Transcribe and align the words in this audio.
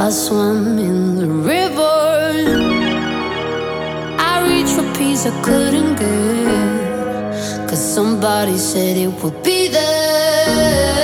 I 0.00 0.10
swam 0.10 0.78
in 0.78 1.16
the 1.16 1.26
river. 1.26 1.98
I 4.22 4.36
reached 4.48 4.74
for 4.76 4.86
peace 4.96 5.26
I 5.26 5.32
couldn't 5.42 5.96
get. 5.98 7.68
Cause 7.68 7.80
somebody 7.94 8.58
said 8.58 8.96
it 8.96 9.12
would 9.24 9.42
be 9.42 9.66
there. 9.66 10.97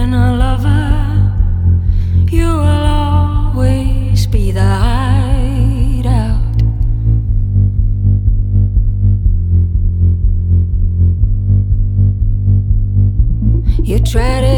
than 0.00 0.14
a 0.14 0.30
lover, 0.44 0.90
you 2.34 2.46
will 2.60 2.86
always 3.06 4.20
be 4.34 4.44
the 4.50 4.68
hideout. 4.84 6.52
You 13.90 13.98
try 14.12 14.32
to 14.40 14.49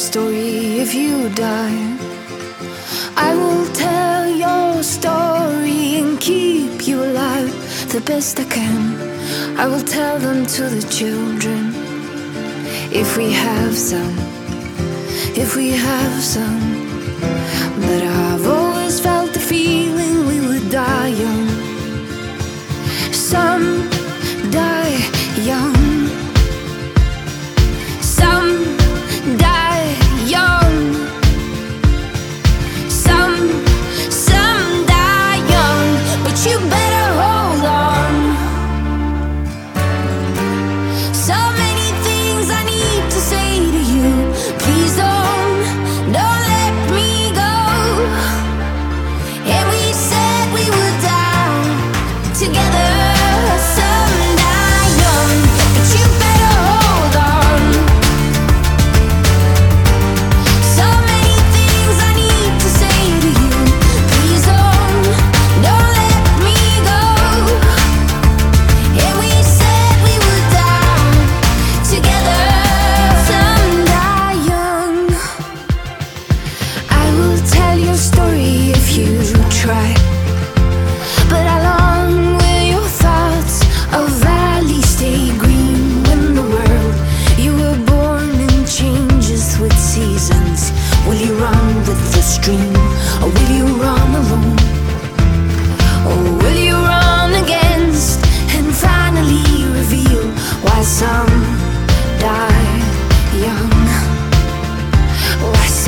story 0.00 0.80
if 0.80 0.94
you 0.94 1.28
die. 1.30 1.80
I 3.16 3.34
will 3.34 3.66
tell 3.74 4.26
your 4.44 4.82
story 4.82 5.96
and 6.00 6.18
keep 6.18 6.86
you 6.86 7.04
alive 7.04 7.50
the 7.92 8.00
best 8.00 8.40
I 8.40 8.44
can. 8.44 8.80
I 9.58 9.66
will 9.68 9.84
tell 9.84 10.18
them 10.18 10.46
to 10.56 10.62
the 10.70 10.82
children 10.90 11.74
if 13.00 13.18
we 13.18 13.30
have 13.30 13.76
some, 13.76 14.16
if 15.42 15.54
we 15.54 15.68
have 15.72 16.22
some. 16.22 16.69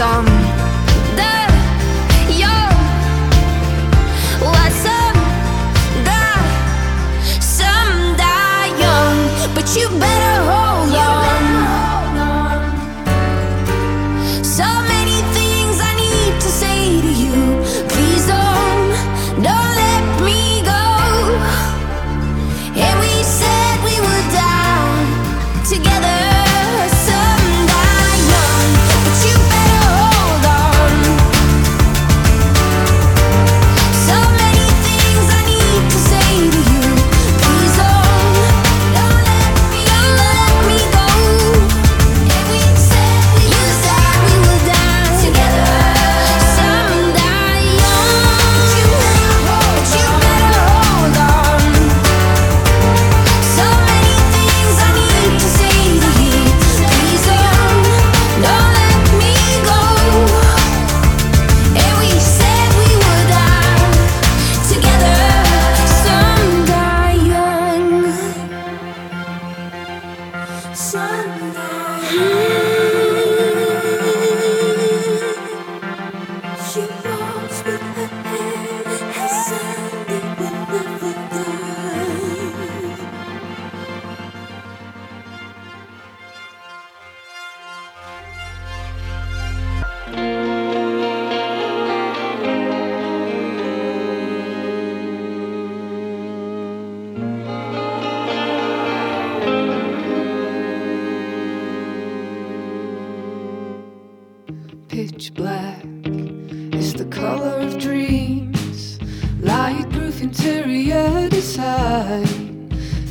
some 0.03 0.32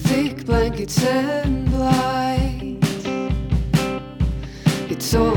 thick 0.05 0.45
blankets 0.45 1.03
and 1.03 1.73
lights. 1.73 3.03
It's 4.91 5.13
all 5.15 5.35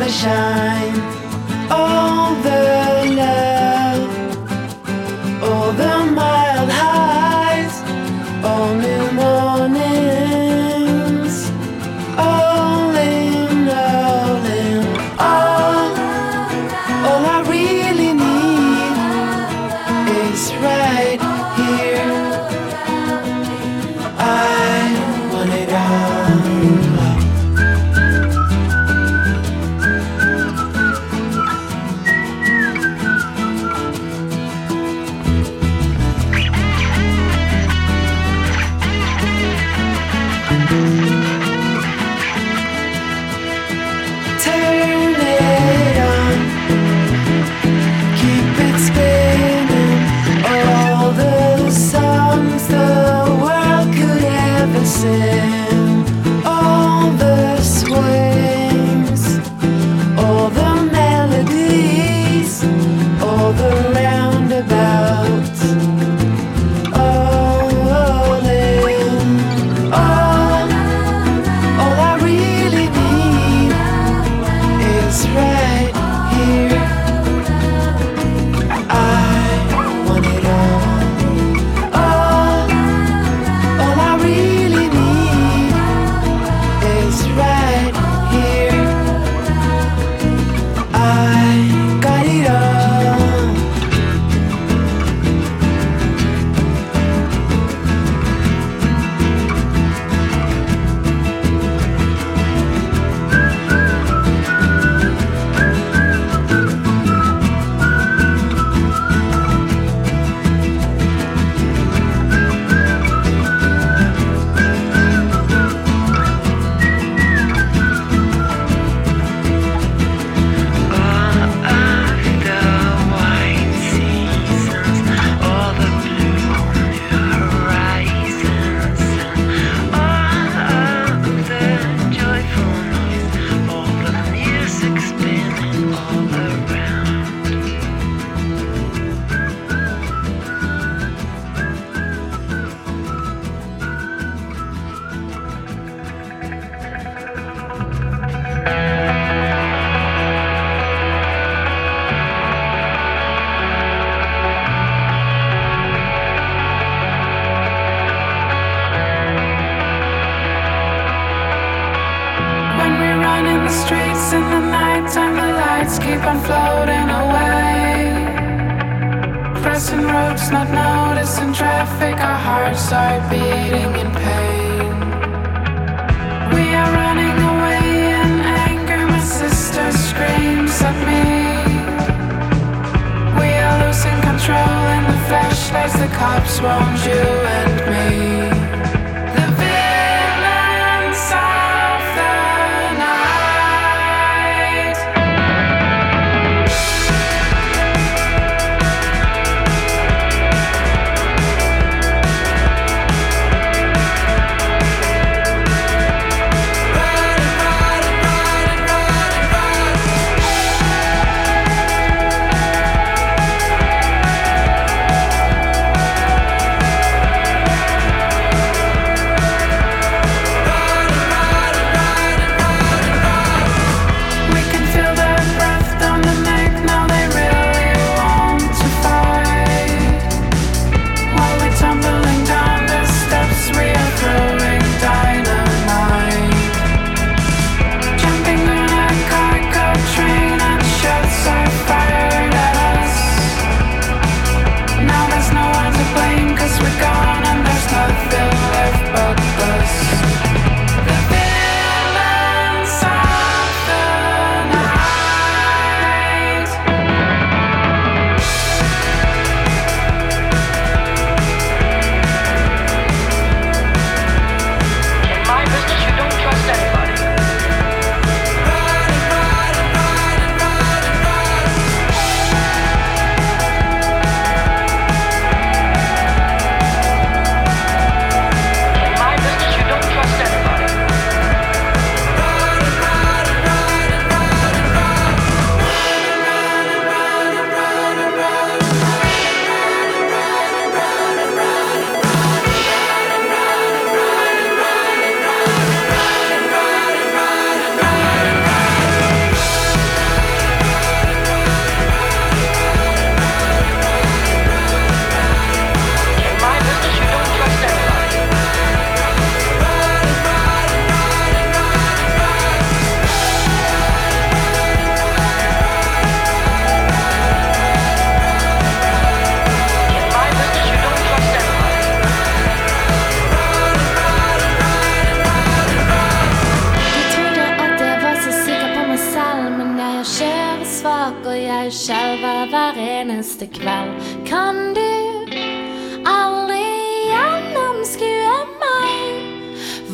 the 0.00 0.08
shine. 0.08 1.19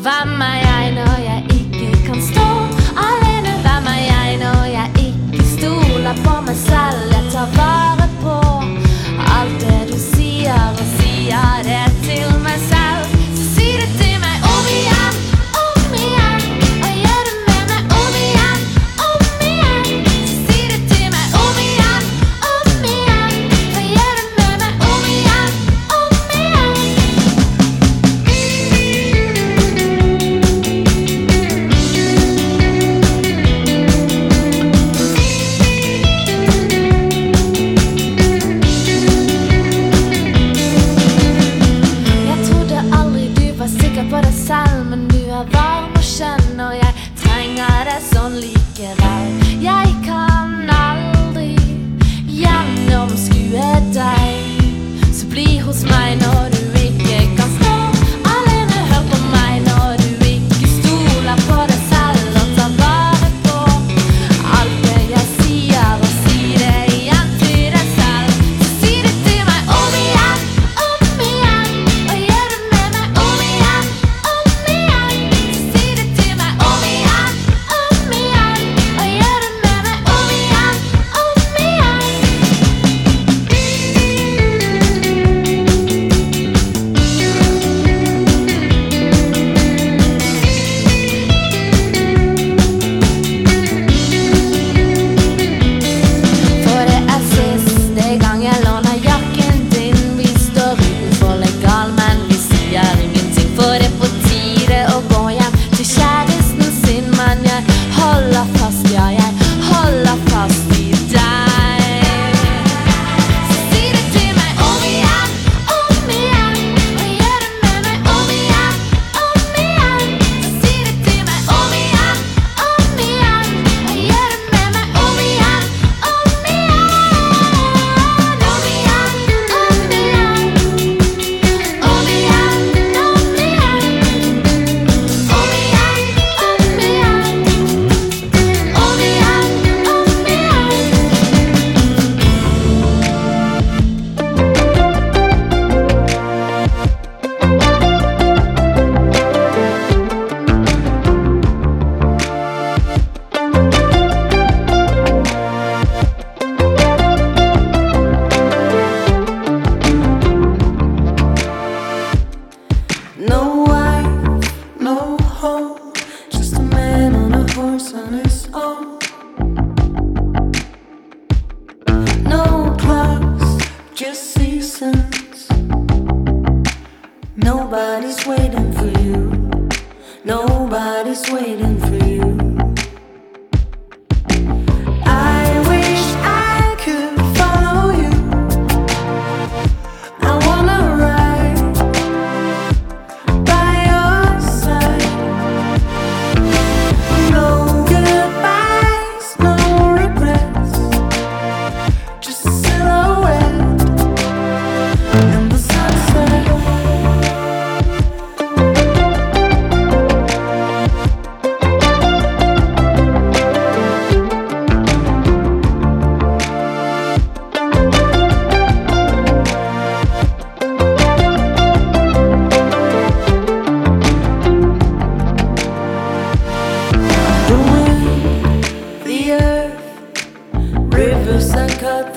Vamma 0.03 0.45
jeg 0.63 0.91
når 0.93 1.19
jag 1.29 1.43
ikke 1.59 2.05
kan 2.05 2.21
stå 2.33 2.49
alene. 3.07 3.51
Vamma 3.67 3.95
jeg 4.11 4.37
når 4.43 4.63
jeg 4.77 4.89
ikke 5.07 5.43
stoler 5.57 6.15
på 6.23 6.35
meg. 6.41 6.46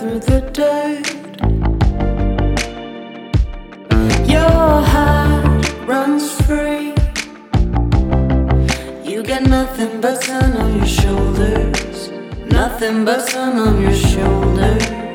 through 0.00 0.18
the 0.20 0.40
dirt. 0.56 1.10
Your 4.26 4.70
heart 4.80 5.58
runs 5.86 6.26
free. 6.46 6.94
You 9.04 9.22
got 9.22 9.42
nothing 9.42 10.00
but 10.00 10.24
sun 10.24 10.56
on 10.56 10.74
your 10.78 10.86
shoulders. 10.86 12.08
Nothing 12.60 13.04
but 13.04 13.28
sun 13.28 13.58
on 13.58 13.82
your 13.82 13.92
shoulders. 13.94 15.09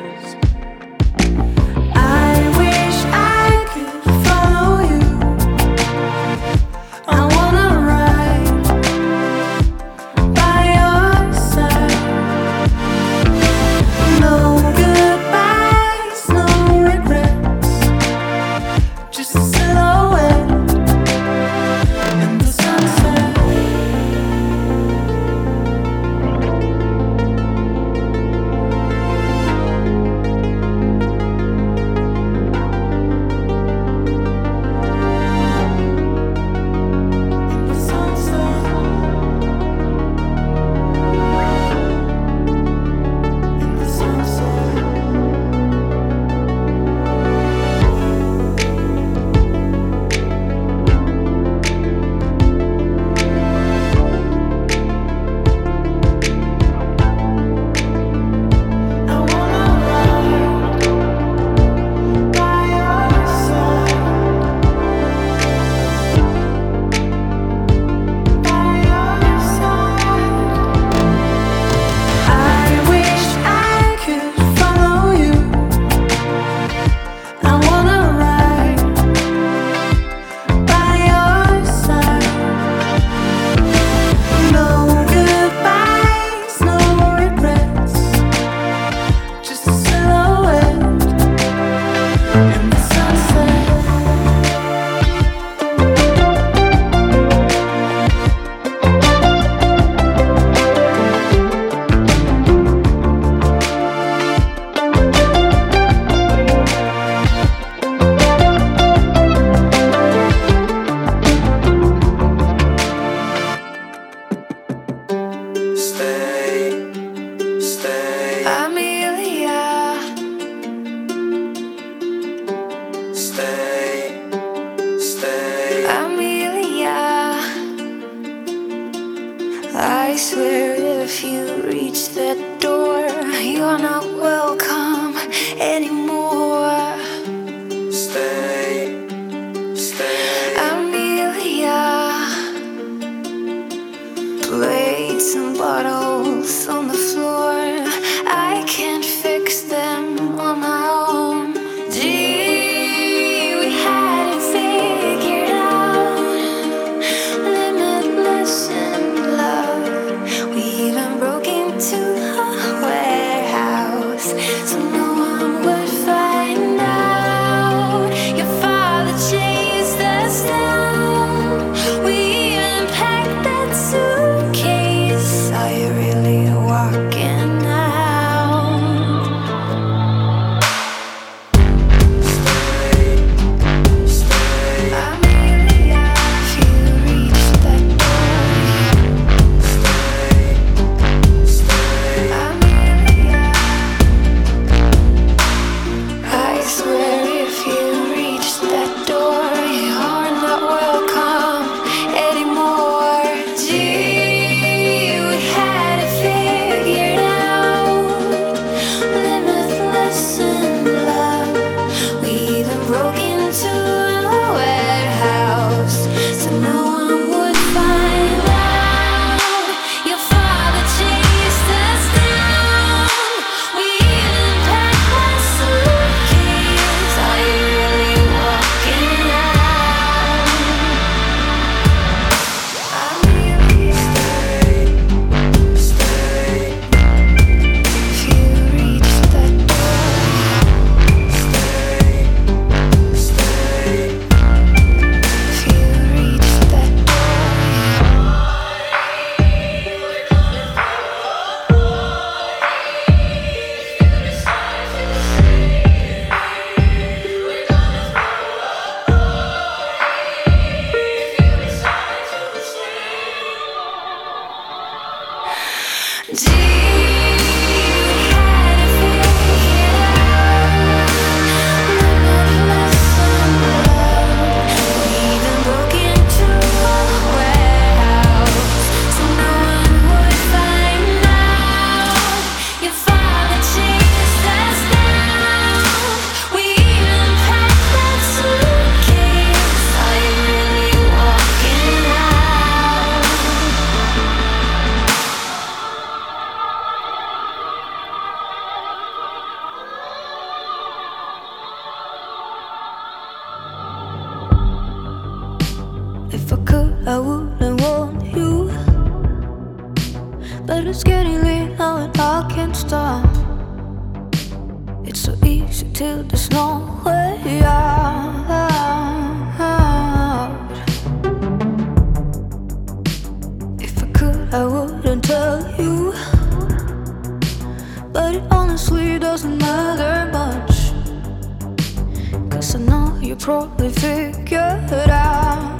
you 333.38 333.44
probably 333.46 333.90
figured 333.90 334.90
out 335.10 335.75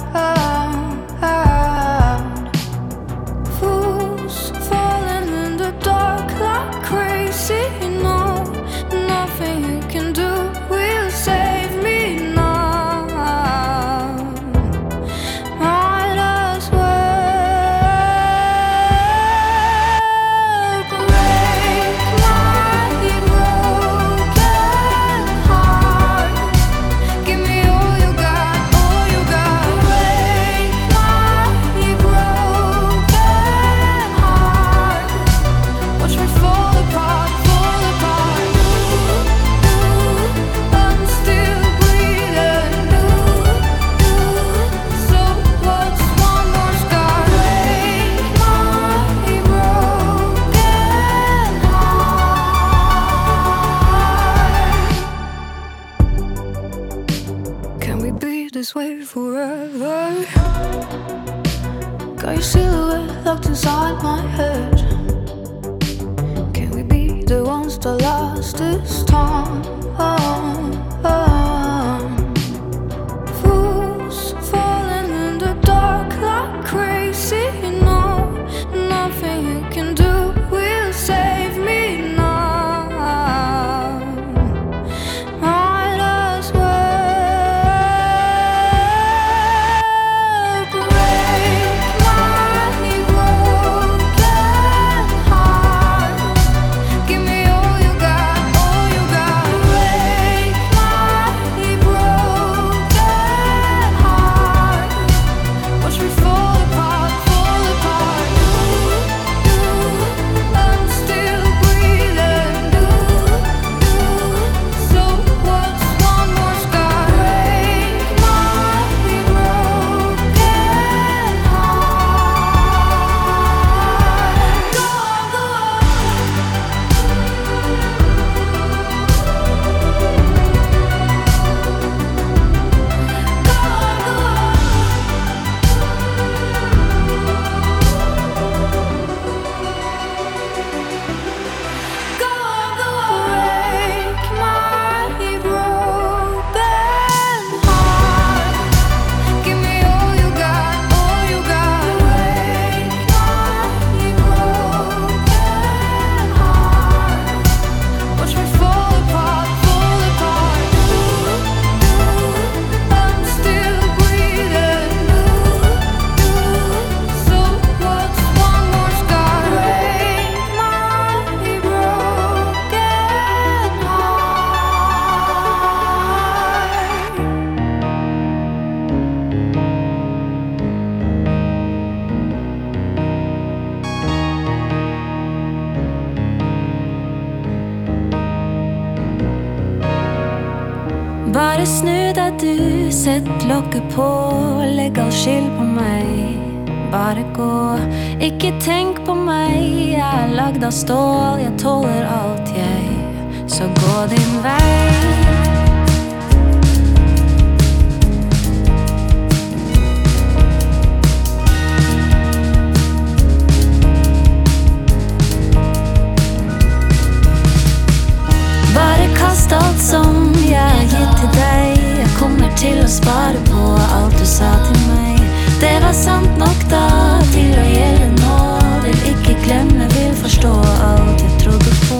sparade 222.97 223.39
på 223.51 223.61
allt 223.95 224.19
du 224.19 224.25
sa 224.25 224.51
till 224.67 224.81
mig. 224.91 225.17
Det 225.61 225.79
var 225.85 225.93
sant 225.93 226.37
nog 226.43 226.57
då. 226.75 226.87
Till 227.33 227.57
och 227.63 227.69
gjelde 227.77 228.07
nå. 228.25 228.41
Vill 228.85 228.99
icke 229.11 229.33
glömma, 229.45 229.83
vill 229.95 230.15
förstå. 230.23 230.55
Allt 230.89 231.21
jag 231.25 231.33
trodde 231.43 231.71
på. 231.87 231.99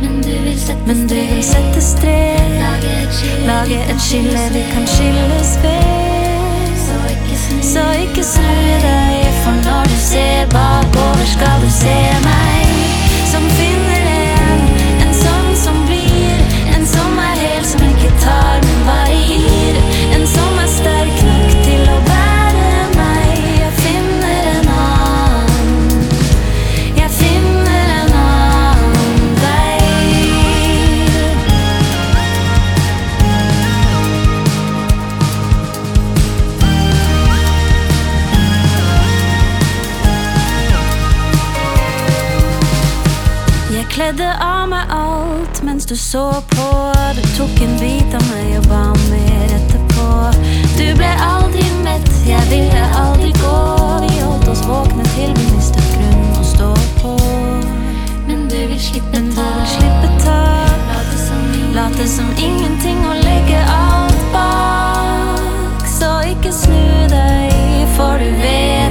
Men 0.00 0.22
du 0.22 0.36
vill 0.44 0.60
sätta 1.44 1.80
streck. 1.80 2.62
lage 3.46 3.78
ett 3.90 4.02
skille 4.02 4.50
vi 4.52 4.62
kan 4.72 4.86
skilles 4.86 5.56
ved. 5.62 6.76
Så 7.62 7.78
icke 8.02 8.22
snu 8.24 8.58
dig. 8.82 9.32
För 9.44 9.70
när 9.70 9.84
du 9.84 9.96
ser 9.96 10.46
bakover, 10.46 11.24
ska 11.34 11.64
du 11.64 11.70
se 11.70 12.20
mig? 12.28 12.55
du 45.88 45.96
så 45.96 46.32
på. 46.32 46.92
Du 47.22 47.28
tog 47.36 47.62
en 47.68 47.78
bit 47.78 48.14
av 48.14 48.22
mig 48.30 48.58
och 48.58 48.64
bad 48.64 48.98
mig 49.10 49.46
äta 49.46 49.78
på. 49.78 50.30
Du 50.78 50.94
blev 50.94 51.14
aldrig 51.20 51.72
mätt, 51.84 52.10
jag 52.28 52.40
ville 52.50 52.84
aldrig 52.94 53.34
gå. 53.34 53.76
Vi 54.00 54.24
åt 54.24 54.48
oss 54.48 54.66
vakna 54.66 55.04
till 55.04 55.34
vi 55.36 55.54
miste 55.56 55.78
grund 55.94 56.38
och 56.40 56.46
stå 56.46 56.74
på. 57.02 57.16
Men 58.26 58.48
du 58.48 58.66
vill 58.66 58.80
slippa 58.80 59.10
ta. 59.10 59.18
du 59.18 59.58
vill 59.58 59.68
slippa 59.68 60.06
ta. 60.24 60.46
Låt 61.74 61.98
det 62.02 62.08
som 62.08 62.26
ingenting 62.38 63.08
och 63.08 63.16
lägger 63.24 63.64
allt 63.68 64.32
bak. 64.32 65.40
Så 65.88 66.20
icke 66.28 66.52
snu 66.52 67.08
dig, 67.08 67.52
för 67.96 68.18
du 68.18 68.30
vet 68.30 68.85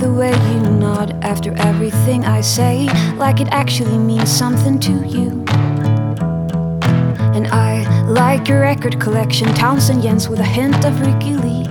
the 0.00 0.12
way 0.12 0.30
you 0.30 0.60
nod 0.78 1.12
after 1.22 1.52
everything 1.58 2.24
I 2.24 2.40
say, 2.40 2.86
like 3.16 3.40
it 3.40 3.48
actually 3.48 3.98
means 3.98 4.28
something 4.30 4.78
to 4.80 4.92
you. 5.06 5.44
And 7.34 7.46
I 7.48 7.84
like 8.08 8.48
your 8.48 8.60
record 8.60 9.00
collection, 9.00 9.48
Townsend 9.54 10.02
Jens 10.02 10.28
with 10.28 10.40
a 10.40 10.44
hint 10.44 10.84
of 10.84 11.00
Ricky 11.00 11.34
Lee. 11.34 11.66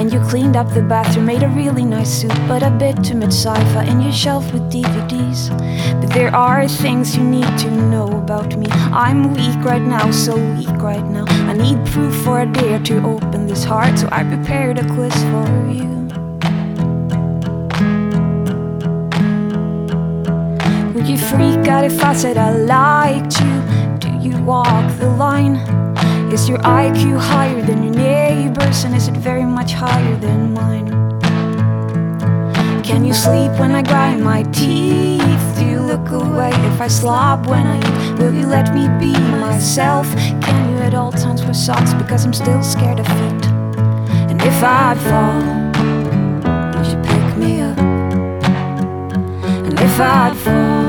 And 0.00 0.12
you 0.12 0.20
cleaned 0.20 0.56
up 0.56 0.72
the 0.74 0.82
bathroom, 0.82 1.26
made 1.26 1.42
a 1.42 1.48
really 1.48 1.84
nice 1.84 2.10
suit, 2.20 2.32
but 2.48 2.62
a 2.62 2.70
bit 2.70 3.02
too 3.04 3.14
much 3.14 3.28
sci-fi 3.32 3.84
in 3.84 4.00
your 4.00 4.12
shelf 4.12 4.52
with 4.52 4.62
DVDs. 4.64 5.48
But 6.00 6.10
there 6.12 6.34
are 6.34 6.66
things 6.68 7.16
you 7.16 7.22
need 7.24 7.56
to 7.58 7.70
know 7.70 8.06
about 8.08 8.56
me. 8.56 8.66
I'm 8.70 9.34
weak 9.34 9.56
right 9.64 9.82
now, 9.82 10.10
so 10.10 10.34
weak 10.56 10.70
right 10.80 11.04
now. 11.04 11.24
I 11.48 11.52
need 11.52 11.84
proof 11.86 12.14
for 12.24 12.40
a 12.40 12.46
dare 12.50 12.80
to 12.80 13.04
open 13.04 13.46
this 13.46 13.64
heart, 13.64 13.98
so 13.98 14.08
I 14.10 14.24
prepared 14.24 14.78
a 14.78 14.86
quiz 14.94 15.14
for 15.24 15.70
you. 15.70 16.01
freak 21.32 21.66
out 21.66 21.84
if 21.84 22.04
I 22.04 22.12
said 22.14 22.36
I 22.36 22.50
liked 22.50 23.40
you? 23.40 23.54
Do 24.04 24.08
you 24.24 24.36
walk 24.44 24.84
the 24.98 25.08
line? 25.16 25.56
Is 26.30 26.48
your 26.48 26.58
IQ 26.58 27.18
higher 27.18 27.60
than 27.62 27.82
your 27.82 27.94
neighbor's 27.94 28.84
and 28.84 28.94
is 28.94 29.08
it 29.08 29.16
very 29.16 29.44
much 29.44 29.72
higher 29.72 30.16
than 30.18 30.52
mine? 30.52 30.86
Can 32.82 33.04
you 33.04 33.14
sleep 33.14 33.52
when 33.62 33.72
I 33.80 33.82
grind 33.82 34.22
my 34.22 34.42
teeth? 34.60 35.44
Do 35.58 35.64
you 35.74 35.80
look 35.92 36.06
away 36.10 36.50
if 36.72 36.80
I 36.80 36.88
slob 36.88 37.46
when 37.46 37.66
I 37.66 37.78
eat? 37.86 38.18
Will 38.18 38.34
you 38.34 38.46
let 38.46 38.66
me 38.76 38.84
be 39.02 39.12
myself? 39.46 40.06
Can 40.44 40.58
you 40.70 40.76
at 40.88 40.94
all 40.94 41.12
times 41.12 41.40
wear 41.42 41.54
socks 41.54 41.94
because 41.94 42.26
I'm 42.26 42.34
still 42.34 42.62
scared 42.62 42.98
of 43.00 43.06
feet? 43.06 43.44
And 44.30 44.38
if 44.52 44.58
I 44.62 44.88
fall, 45.08 45.44
would 46.74 46.86
you 46.92 46.98
pick 47.10 47.26
me 47.42 47.52
up? 47.68 47.78
And 49.66 49.74
if 49.88 49.98
I 50.00 50.34
fall, 50.44 50.81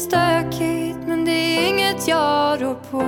stökigt 0.02 0.98
men 1.08 1.26
det 1.26 1.32
är 1.32 1.68
inget 1.68 2.08
jag 2.08 2.62
rår 2.62 2.78
på. 2.92 3.00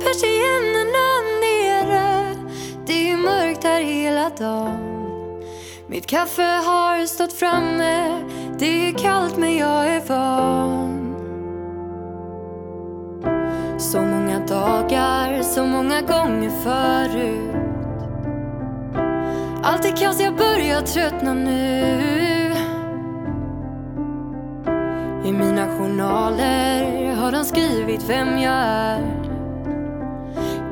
Persiennerna 0.00 1.08
nere, 1.42 2.36
det 2.86 3.10
är 3.10 3.16
mörkt 3.16 3.64
här 3.64 3.82
hela 3.82 4.28
dagen. 4.28 5.42
Mitt 5.86 6.06
kaffe 6.06 6.42
har 6.42 7.06
stått 7.06 7.32
framme, 7.32 8.22
det 8.58 8.88
är 8.88 8.92
kallt 8.92 9.36
men 9.36 9.56
jag 9.56 9.86
är 9.88 10.00
van. 10.08 10.96
Så 13.78 13.98
många 14.02 14.46
dagar, 14.46 15.42
så 15.42 15.66
många 15.66 16.00
gånger 16.00 16.50
förut. 16.50 17.50
Allt 19.62 19.84
är 19.84 19.96
kaos, 19.96 20.20
jag 20.20 20.36
börjar 20.36 20.80
tröttna 20.80 21.34
nu. 21.34 22.25
I 25.28 25.32
mina 25.32 25.66
journaler 25.78 27.14
har 27.14 27.32
de 27.32 27.44
skrivit 27.44 28.08
vem 28.10 28.38
jag 28.38 28.54
är. 28.54 29.00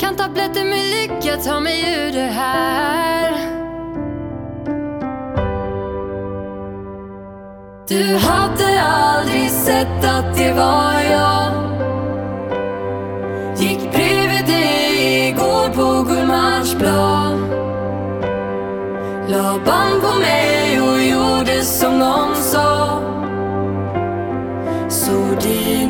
Kan 0.01 0.17
tabletter 0.17 0.65
med 0.65 0.79
lycka 0.79 1.37
ta 1.37 1.61
mig 1.61 1.81
ur 2.09 2.13
det 2.13 2.31
här? 2.33 3.33
Du 7.89 8.17
hade 8.17 8.83
aldrig 8.83 9.51
sett 9.51 10.05
att 10.05 10.37
det 10.37 10.53
var 10.53 10.93
jag. 11.11 11.53
Gick 13.57 13.93
bredvid 13.93 14.47
dig 14.47 15.29
igår 15.29 15.69
på 15.75 16.03
Gullmarsplan. 16.11 17.41
La 19.29 19.55
band 19.67 20.03
på 20.03 20.19
mig 20.19 20.81
och 20.81 21.03
gjorde 21.03 21.63
som 21.65 21.94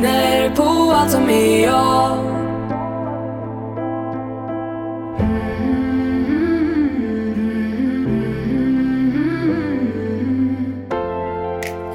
viner 0.01 0.49
på 0.55 0.91
allt 0.95 1.11
som 1.11 1.29
är 1.29 1.63
jag 1.65 2.17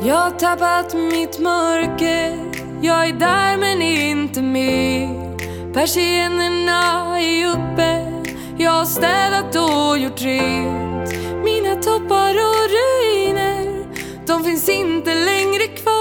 Jag 0.06 0.16
har 0.16 0.30
tappat 0.30 0.94
mitt 0.94 1.38
mörker 1.38 2.44
Jag 2.82 3.08
är 3.08 3.12
där 3.12 3.56
men 3.56 3.82
är 3.82 4.10
inte 4.10 4.42
med 4.42 5.38
Persiennerna 5.74 7.18
är 7.20 7.48
uppe 7.50 8.06
Jag 8.58 8.70
har 8.70 8.84
städat 8.84 9.56
och 9.56 9.98
gjort 9.98 10.22
rent 10.22 11.14
Mina 11.44 11.74
toppar 11.74 12.30
och 12.30 12.66
ruiner 12.76 13.84
De 14.26 14.44
finns 14.44 14.68
inte 14.68 15.14
längre 15.14 15.64
kvar 15.66 15.99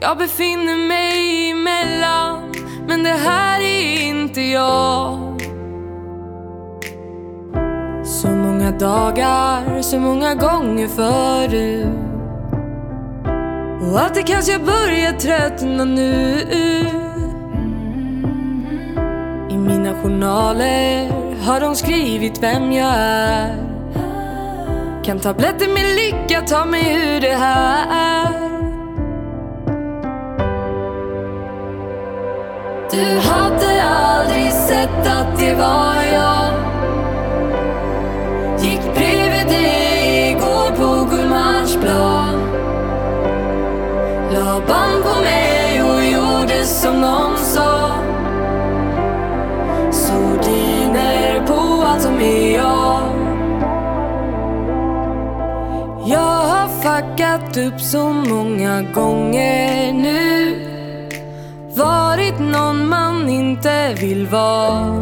jag 0.00 0.18
befinner 0.18 0.88
mig 0.88 1.50
emellan, 1.50 2.54
men 2.88 3.02
det 3.04 3.10
här 3.24 3.60
är 3.60 4.02
inte 4.08 4.40
jag. 4.40 5.40
Så 8.04 8.28
många 8.28 8.70
dagar, 8.70 9.82
så 9.82 9.98
många 9.98 10.34
gånger 10.34 10.88
förut. 10.88 11.86
Och 13.92 14.00
alltid 14.00 14.26
kanske 14.26 14.52
jag 14.52 14.64
börjar 14.64 15.12
tröttna 15.12 15.84
nu. 15.84 16.40
I 19.50 19.56
mina 19.56 19.94
journaler 20.02 21.10
har 21.44 21.60
de 21.60 21.74
skrivit 21.76 22.42
vem 22.42 22.72
jag 22.72 22.94
är. 22.96 23.54
Kan 25.04 25.18
tabletter 25.20 25.68
med 25.68 25.84
lycka 25.96 26.40
ta 26.40 26.64
mig 26.64 26.92
ur 26.96 27.20
det 27.20 27.34
här? 27.34 28.26
Du 32.90 33.18
hade 33.18 33.82
aldrig 33.84 34.52
sett 34.52 35.06
att 35.12 35.38
det 35.38 35.54
var 35.54 35.94
jag 36.12 36.52
Gick 38.60 38.80
bredvid 38.94 39.46
dig 39.46 40.30
igår 40.30 40.70
på 40.76 41.04
Gullmarsplan 41.16 42.40
La 44.32 44.60
band 44.68 45.02
på 45.02 45.20
mig 45.20 45.82
och 45.82 46.04
gjorde 46.04 46.64
som 46.64 47.00
någon 47.00 47.36
sa 47.36 47.88
Sordiner 49.90 51.46
på 51.46 51.82
allt 51.86 52.02
som 52.02 52.20
är 52.20 52.56
jag 52.56 53.10
Jag 56.06 56.46
har 56.48 56.68
fuckat 56.68 57.56
upp 57.56 57.80
så 57.80 58.04
många 58.12 58.82
gånger 58.82 59.92
nu 59.92 60.72
varit 61.76 62.38
någon 62.38 62.88
man 62.88 63.28
inte 63.28 63.94
vill 63.94 64.26
vara 64.26 64.96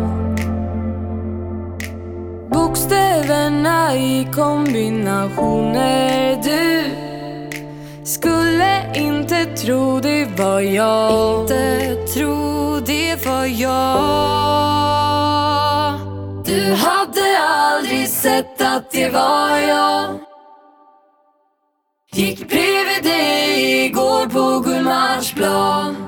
Bokstäverna 2.51 3.97
i 3.97 4.29
kombinationer 4.33 6.37
Du 6.43 6.83
skulle 8.05 8.93
inte 8.95 9.45
tro 9.45 10.01
det 10.01 10.39
var 10.39 10.61
jag 10.61 11.41
Inte 11.41 11.95
tro 12.07 12.81
det 12.87 13.27
var 13.27 13.45
jag 13.45 14.09
Du 16.47 16.75
hade 16.75 17.39
aldrig 17.49 18.09
sett 18.09 18.61
att 18.63 18.91
det 18.91 19.09
var 19.09 19.59
jag 19.59 20.07
Gick 22.13 22.39
bredvid 22.49 23.03
dig 23.03 23.85
igår 23.87 24.27
på 24.27 24.61
Gullmarsplan 24.71 26.04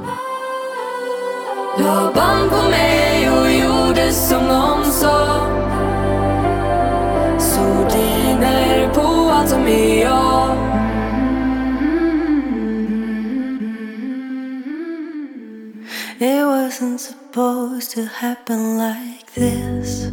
It 16.19 16.45
wasn't 16.45 16.99
supposed 17.01 17.91
to 17.93 18.07
happen 18.07 18.79
like 18.79 19.35
this 19.35 20.11